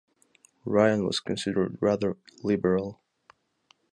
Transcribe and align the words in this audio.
Ryan 0.65 1.05
was 1.05 1.19
considered 1.19 1.77
rather 1.79 2.17
liberal. 2.41 3.01